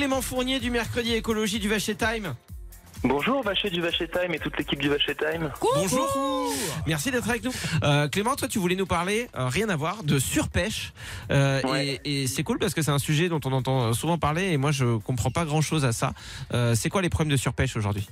[0.00, 2.32] Clément Fournier du mercredi écologie du Vacher Time.
[3.04, 5.52] Bonjour Vacher du Vacher Time et toute l'équipe du Vacher Time.
[5.60, 6.54] Bonjour.
[6.86, 7.52] Merci d'être avec nous.
[7.84, 10.94] Euh, Clément, toi, tu voulais nous parler, euh, rien à voir, de surpêche.
[11.30, 12.00] Euh, Ouais.
[12.06, 14.56] Et, et c'est cool parce que c'est un sujet dont on entend souvent parler et
[14.56, 16.14] moi, je comprends pas grand chose à ça.
[16.54, 18.08] Euh, c'est quoi les problèmes de surpêche aujourd'hui?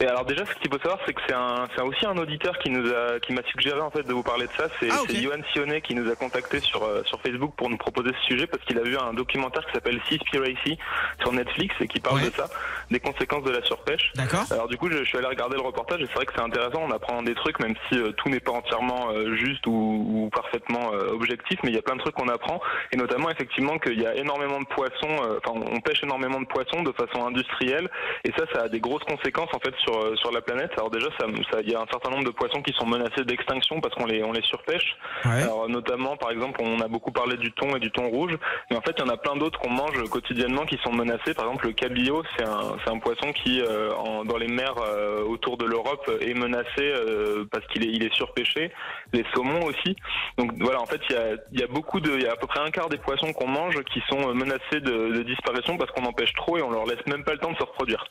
[0.00, 2.56] Et alors déjà, ce qu'il faut savoir, c'est que c'est un, c'est aussi un auditeur
[2.58, 4.68] qui nous a, qui m'a suggéré en fait de vous parler de ça.
[4.78, 7.76] C'est Ah, c'est Johan Sionnet qui nous a contacté sur euh, sur Facebook pour nous
[7.78, 10.78] proposer ce sujet parce qu'il a vu un documentaire qui s'appelle Seaspiracy
[11.20, 12.30] sur Netflix et qui parle Ouais.
[12.30, 12.46] de ça,
[12.90, 14.12] des conséquences de la surpêche.
[14.14, 16.32] D'accord Alors du coup, je, je suis allé regarder le reportage et c'est vrai que
[16.34, 16.80] c'est intéressant.
[16.88, 20.30] On apprend des trucs, même si euh, tout n'est pas entièrement euh, juste ou, ou
[20.30, 22.60] parfaitement euh, objectif, mais il y a plein de trucs qu'on apprend
[22.92, 25.16] et notamment effectivement qu'il y a énormément de poissons.
[25.24, 27.88] euh, Enfin, on pêche énormément de poissons de façon industrielle
[28.24, 30.72] et ça, ça a des grosses conséquences en fait sur euh, sur la planète.
[30.76, 33.24] Alors déjà, ça, ça- il y a un certain nombre de poissons qui sont menacés
[33.24, 34.96] d'extinction parce qu'on les on les surpêche.
[35.24, 35.42] Ouais.
[35.42, 38.36] Alors notamment, par exemple, on a beaucoup parlé du thon et du thon rouge,
[38.70, 41.34] mais en fait, il y en a plein d'autres qu'on mange quotidiennement qui sont menacés.
[41.34, 44.74] Par exemple, le cabillaud, c'est un, c'est un poisson qui, euh, en- dans les mers
[44.82, 48.70] euh, autour de l'Europe, est menacé euh, parce qu'il est, il est surpêché.
[49.12, 49.96] Les saumons aussi.
[50.36, 52.32] Donc voilà, en fait, il y a, il y a beaucoup de, il y a
[52.32, 55.22] à peu près un quart des poissons qu'on mange qui sont euh, menacés de, de
[55.22, 57.56] disparition parce qu'on en pêche trop et on leur laisse même pas le temps de
[57.56, 58.04] se reproduire.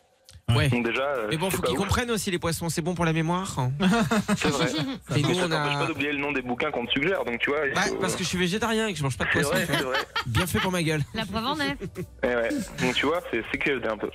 [0.56, 0.70] Ouais.
[0.70, 3.04] Donc déjà, euh, Mais bon, c'est faut qu'ils comprennent aussi les poissons, c'est bon pour
[3.04, 3.54] la mémoire.
[4.38, 4.68] C'est vrai.
[5.16, 5.88] Et nous, Mais ça on t'empêche pas a.
[5.88, 7.26] d'oublier le nom des bouquins qu'on te suggère.
[7.26, 9.18] Donc tu vois, il Bah, faut- parce que je suis végétarien et que je mange
[9.18, 9.50] pas de c'est poisson.
[9.52, 9.98] vrai, c'est vrai.
[10.26, 11.02] Bien fait pour ma gueule.
[11.14, 11.76] La preuve en est.
[12.24, 12.50] Eh ouais.
[12.82, 14.10] Donc tu vois, c'est sécurisé un peu.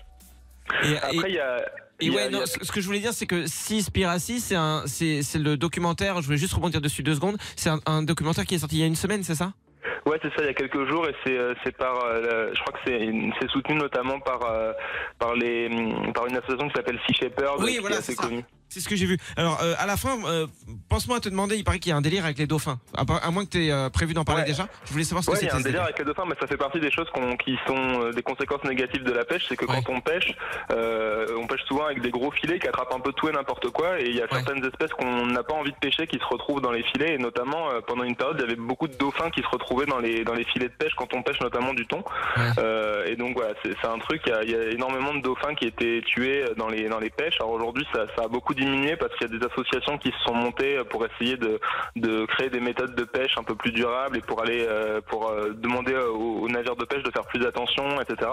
[0.84, 1.58] Et, et- Après, il y a.
[2.00, 3.12] Et il y a- ouais, il y a- non, ce ce que je voulais dire,
[3.12, 6.20] c'est que Seaspiracy, c'est un, c'est, c'est le documentaire.
[6.22, 7.36] Je voulais juste rebondir dessus deux secondes.
[7.56, 9.53] C'est un, un documentaire qui est sorti il y a une semaine, c'est ça?
[10.05, 12.61] Ouais, c'est ça, il y a quelques jours et c'est euh, c'est par euh, je
[12.61, 14.72] crois que c'est c'est soutenu notamment par euh,
[15.19, 15.69] par les
[16.12, 18.44] par une association qui s'appelle Sea Shepherd Oui, qui voilà, est assez connue.
[18.73, 19.19] C'est ce que j'ai vu.
[19.37, 20.47] Alors, euh, à la fin, euh,
[20.89, 21.56] pense-moi à te demander.
[21.56, 22.78] Il paraît qu'il y a un délire avec les dauphins.
[22.97, 24.48] À, moins que tu aies prévu d'en parler Ouais.
[24.48, 24.67] déjà.
[24.87, 25.55] Je voulais savoir ce Ouais, que il y c'était.
[25.56, 25.84] a un délire délire.
[25.84, 27.09] avec les dauphins, mais ça fait partie des choses
[27.45, 29.44] qui sont euh, des conséquences négatives de la pêche.
[29.49, 29.83] C'est que Ouais.
[29.84, 30.33] quand on pêche,
[30.72, 33.69] euh, on pêche souvent avec des gros filets qui attrapent un peu tout et n'importe
[33.71, 34.00] quoi.
[34.00, 36.60] Et il y a certaines espèces qu'on n'a pas envie de pêcher qui se retrouvent
[36.62, 37.15] dans les filets.
[37.15, 39.87] Et notamment, euh, pendant une période, il y avait beaucoup de dauphins qui se retrouvaient
[39.87, 42.03] dans les, dans les filets de pêche quand on pêche notamment du thon.
[42.59, 45.12] Euh, et donc voilà, c'est c'est un truc, il y, a, il y a énormément
[45.15, 47.34] de dauphins qui étaient tués dans les, dans les pêches.
[47.41, 50.19] Alors aujourd'hui, ça, ça a beaucoup diminué parce qu'il y a des associations qui se
[50.25, 51.61] sont montées pour essayer de,
[51.97, 55.28] de créer des méthodes de pêche un peu plus durables et pour aller euh, pour
[55.31, 58.31] euh, demander aux, aux navires de pêche de faire plus attention, etc.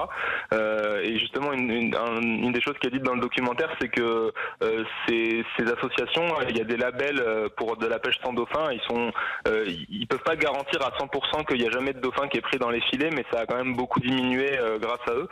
[0.54, 3.70] Euh, et justement, une, une, un- une des choses qui est dite dans le documentaire,
[3.80, 4.32] c'est que
[4.64, 8.34] euh, ces, ces associations, il y a des labels euh, pour de la pêche sans
[8.34, 8.72] dauphin.
[8.72, 9.12] Ils sont,
[9.48, 12.42] euh, ils peuvent pas garantir à 100% qu'il y a jamais de dauphin qui est
[12.42, 15.28] pris dans les filets, mais ça a quand même beaucoup diminué euh, grâce à eux.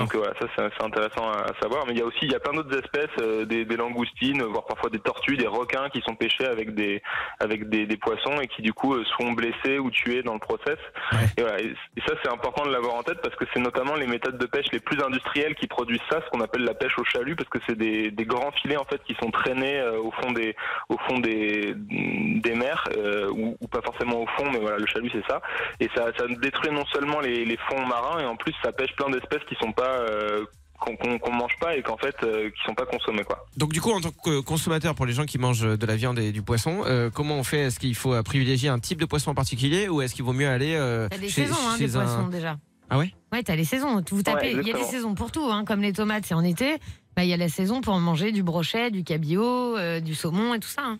[0.00, 1.84] Donc euh, voilà, ça c'est intéressant à, savoir.
[1.86, 4.41] Mais il y a aussi, il y a plein d'autres espèces, euh, des, des langoustines,
[4.46, 7.02] voire parfois des tortues, des requins qui sont pêchés avec des
[7.40, 10.40] avec des, des poissons et qui du coup euh, sont blessés ou tués dans le
[10.40, 10.78] process.
[11.12, 11.18] Ouais.
[11.36, 13.94] Et, voilà, et, et ça c'est important de l'avoir en tête parce que c'est notamment
[13.94, 16.98] les méthodes de pêche les plus industrielles qui produisent ça, ce qu'on appelle la pêche
[16.98, 19.98] au chalut, parce que c'est des, des grands filets en fait qui sont traînés euh,
[19.98, 20.54] au fond des
[20.88, 24.86] au fond des des mers euh, ou, ou pas forcément au fond, mais voilà le
[24.86, 25.40] chalut c'est ça.
[25.80, 28.94] Et ça, ça détruit non seulement les, les fonds marins et en plus ça pêche
[28.96, 30.44] plein d'espèces qui sont pas euh,
[30.84, 33.46] qu'on qu'on qu'on mange pas et qu'en fait euh, qui sont pas consommées quoi.
[33.56, 36.18] Donc, du coup, en tant que consommateur, pour les gens qui mangent de la viande
[36.18, 37.60] et du poisson, euh, comment on fait?
[37.60, 40.32] Est-ce qu'il faut euh, privilégier un type de poisson en particulier ou est-ce qu'il vaut
[40.32, 42.56] mieux aller euh, T'as des chez, saisons, hein, chez des un- poissons déjà.
[42.90, 43.14] Ah ouais?
[43.32, 44.02] Ouais, t'as les saisons.
[44.10, 46.44] Vous tapez, il y a des saisons pour tout, hein, comme les tomates, c'est en
[46.44, 46.76] été.
[47.16, 50.54] Bah, il y a la saison pour manger du brochet, du cabillaud, euh, du saumon
[50.54, 50.82] et tout ça.
[50.84, 50.98] hein.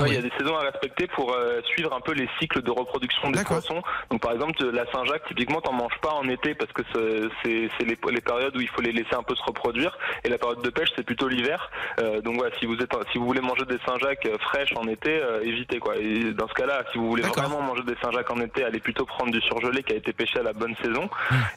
[0.00, 2.62] Ah Il y a des saisons à respecter pour euh, suivre un peu les cycles
[2.62, 3.82] de reproduction des poissons.
[4.10, 6.82] Donc par exemple la Saint-Jacques, typiquement t'en manges pas en été parce que
[7.42, 9.96] c'est- les, les périodes où il faut les laisser un peu se reproduire.
[10.24, 11.70] Et la période de pêche c'est plutôt l'hiver.
[12.00, 14.86] Euh, donc voilà, si vous êtes si vous voulez manger des Saint-Jacques euh, fraîches en
[14.88, 15.96] été, euh, évitez quoi.
[15.96, 19.04] Et dans ce cas-là, si vous voulez vraiment manger des Saint-Jacques en été, allez plutôt
[19.06, 21.08] prendre du surgelé qui a été pêché à la bonne saison.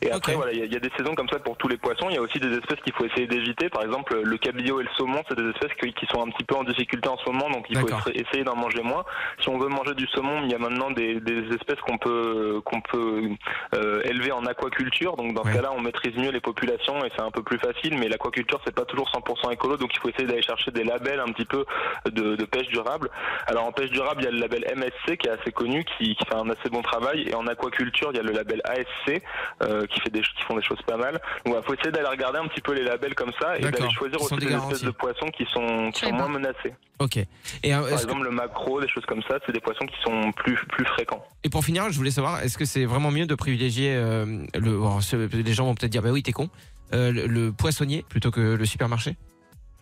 [0.02, 1.68] Et après voilà, il y, a- il y a des saisons comme ça pour tous
[1.68, 2.08] les poissons.
[2.10, 3.70] Il y a aussi des espèces qu'il faut essayer d'éviter.
[3.70, 6.44] Par exemple le cabillaud et le saumon, c'est des espèces qui, qui sont un petit
[6.44, 8.14] peu en difficulté en ce moment, donc il faut D'accord.
[8.40, 9.04] D'en manger moins.
[9.40, 12.62] Si on veut manger du saumon, il y a maintenant des, des espèces qu'on peut
[12.66, 13.30] qu'on peut
[13.76, 15.16] euh, élever en aquaculture.
[15.18, 15.52] Donc dans Ouais.
[15.52, 17.98] ce cas-là, on maîtrise mieux les populations et c'est un peu plus facile.
[17.98, 21.20] Mais l'aquaculture, c'est pas toujours 100% écolo, donc il faut essayer d'aller chercher des labels
[21.20, 21.66] un petit peu
[22.06, 23.10] de, de pêche durable.
[23.48, 26.16] Alors en pêche durable, il y a le label MSC qui est assez connu, qui,
[26.16, 27.28] qui fait un assez bon travail.
[27.28, 29.22] Et en aquaculture, il y a le label ASC
[29.64, 31.20] euh, qui fait des qui font des choses pas mal.
[31.46, 33.90] Donc il faut essayer d'aller regarder un petit peu les labels comme ça et d'aller
[33.92, 36.28] choisir aussi des espèces de poissons qui sont qui moins pas.
[36.28, 36.74] menacées.
[37.00, 37.18] Ok.
[37.18, 40.58] Et, euh, Par le macro, des choses comme ça, c'est des poissons qui sont plus
[40.86, 41.24] fréquents.
[41.44, 44.46] et pour finir, je voulais savoir, est-ce que c'est vraiment mieux de privilégier euh,
[45.02, 46.50] ce- les gens vont peut-être dire, bah oui, t'es con.
[46.94, 49.16] euh, le poissonnier plutôt que le supermarché?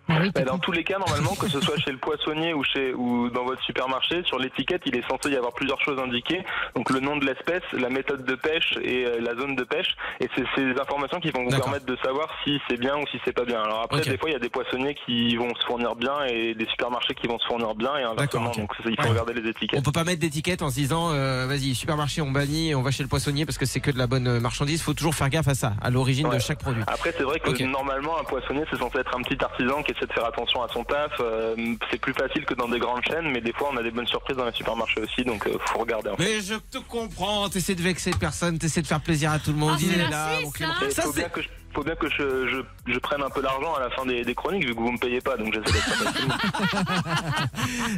[0.09, 2.63] Ah oui, Bah, dans tous les cas, normalement, que ce soit chez le poissonnier ou
[2.63, 6.44] chez ou dans votre supermarché, sur l'étiquette, il est censé y avoir plusieurs choses indiquées.
[6.75, 9.95] Donc le nom de l'espèce, la méthode de pêche et euh, la zone de pêche.
[10.19, 13.19] Et c'est ces informations qui vont vous permettre de savoir si c'est bien ou si
[13.25, 13.61] c'est pas bien.
[13.61, 14.09] Alors après, Ok.
[14.09, 17.13] des fois, il y a des poissonniers qui vont se fournir bien et des supermarchés
[17.15, 18.51] qui vont se fournir bien et inversement.
[18.51, 19.09] Donc il faut Ouais.
[19.09, 19.83] regarder les On étiquettes.
[19.85, 23.03] peut pas mettre d'étiquette en se disant euh, vas-y supermarché on bannit on va chez
[23.03, 24.81] le poissonnier parce que c'est que de la bonne euh, marchandise.
[24.81, 26.83] Faut toujours faire gaffe à ça, à l'origine de chaque produit.
[26.88, 30.13] Après, c'est vrai que normalement, un poissonnier, c'est censé être un petit artisan qui de
[30.13, 31.11] faire attention à son taf.
[31.19, 31.55] Euh,
[31.91, 34.07] c'est plus facile que dans des grandes chaînes, mais des fois, on a des bonnes
[34.07, 36.09] surprises dans les supermarchés aussi, donc euh, faut regarder.
[36.09, 36.23] En fait.
[36.23, 39.57] Mais je te comprends, t'essaies de vexer personne, t'essaies de faire plaisir à tout le
[39.57, 39.73] monde.
[39.75, 40.73] Ah, Il est là, mon Clément.
[40.73, 40.77] hein.
[40.85, 43.30] Il Ça, faut c'est- bien que je, faut bien que je, je, je prenne un
[43.30, 45.54] peu l'argent à la fin des, des chroniques, vu que vous me payez pas, donc
[45.54, 46.13] j'essaie d'être.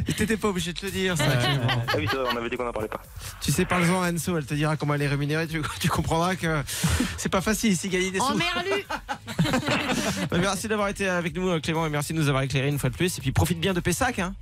[0.16, 1.24] T'étais pas obligé de te le dire, ça.
[1.26, 3.00] Ah oui, vrai, on avait dit qu'on n'en parlait pas.
[3.40, 5.46] tu sais, parle-en à Anso, elle te dira comment elle est rémunérée.
[5.46, 6.62] Tu, tu comprendras que
[7.16, 8.36] c'est pas facile ici gagner des Oh sous.
[8.38, 8.84] merlu
[10.30, 12.90] Bah, merci d'avoir été avec nous, Clément, et merci de nous avoir éclairé une fois
[12.90, 13.18] de plus.
[13.18, 14.34] Et puis profite bien de Pessac, hein,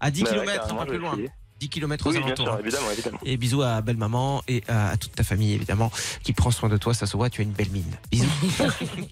[0.00, 1.12] à 10 Bah ouais, km, carrément, pas plus loin.
[1.12, 1.30] essayer.
[1.60, 2.46] 10 km aux Oui, bien alentours.
[2.46, 3.18] sûr, évidemment, évidemment.
[3.24, 5.90] Et bisous à belle maman et à, à toute ta famille évidemment
[6.22, 6.94] qui prend soin de toi.
[6.94, 7.96] Ça se voit, tu as une belle mine.
[8.10, 8.26] Bisous.